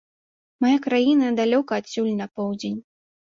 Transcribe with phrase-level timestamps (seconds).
[0.63, 2.81] Мая краіна далёка адсюль на поўдзень.